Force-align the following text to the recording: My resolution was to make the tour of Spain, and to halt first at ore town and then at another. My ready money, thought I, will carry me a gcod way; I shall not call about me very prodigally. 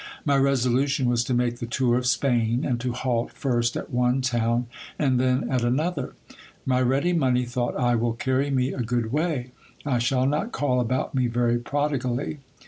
My 0.25 0.35
resolution 0.35 1.07
was 1.09 1.23
to 1.25 1.35
make 1.35 1.59
the 1.59 1.67
tour 1.67 1.95
of 1.95 2.07
Spain, 2.07 2.65
and 2.65 2.79
to 2.79 2.91
halt 2.91 3.31
first 3.33 3.77
at 3.77 3.85
ore 3.93 4.15
town 4.23 4.65
and 4.97 5.19
then 5.19 5.47
at 5.47 5.63
another. 5.63 6.15
My 6.65 6.81
ready 6.81 7.13
money, 7.13 7.45
thought 7.45 7.75
I, 7.77 7.93
will 7.93 8.13
carry 8.13 8.49
me 8.49 8.73
a 8.73 8.79
gcod 8.79 9.11
way; 9.11 9.51
I 9.85 9.99
shall 9.99 10.25
not 10.25 10.51
call 10.53 10.79
about 10.79 11.13
me 11.13 11.27
very 11.27 11.59
prodigally. 11.59 12.39